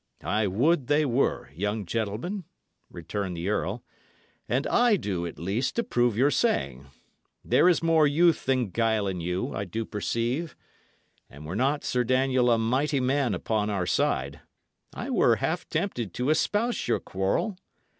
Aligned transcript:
"I 0.23 0.47
would 0.47 0.87
they 0.87 1.05
were, 1.05 1.51
young 1.53 1.85
gentleman," 1.85 2.45
returned 2.89 3.37
the 3.37 3.49
earl; 3.49 3.83
"and 4.49 4.65
I 4.65 4.95
do 4.95 5.27
at 5.27 5.37
least 5.37 5.77
approve 5.77 6.17
your 6.17 6.31
saying. 6.31 6.87
There 7.45 7.69
is 7.69 7.83
more 7.83 8.07
youth 8.07 8.45
than 8.47 8.71
guile 8.71 9.05
in 9.05 9.21
you, 9.21 9.53
I 9.53 9.65
do 9.65 9.85
perceive; 9.85 10.55
and 11.29 11.45
were 11.45 11.55
not 11.55 11.83
Sir 11.83 12.03
Daniel 12.03 12.49
a 12.49 12.57
mighty 12.57 12.99
man 12.99 13.35
upon 13.35 13.69
our 13.69 13.85
side, 13.85 14.39
I 14.91 15.11
were 15.11 15.35
half 15.35 15.69
tempted 15.69 16.15
to 16.15 16.31
espouse 16.31 16.87
your 16.87 16.99
quarrel. 16.99 17.57